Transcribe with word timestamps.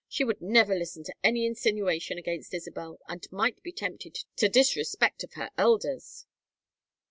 She 0.07 0.23
would 0.23 0.41
never 0.41 0.73
listen 0.73 1.03
to 1.03 1.13
any 1.23 1.45
insinuation 1.45 2.17
against 2.17 2.55
Isabel, 2.55 2.97
and 3.07 3.27
might 3.31 3.61
be 3.61 3.71
tempted 3.71 4.15
to 4.37 4.49
disrespect 4.49 5.23
of 5.23 5.33
her 5.33 5.51
elders." 5.59 6.25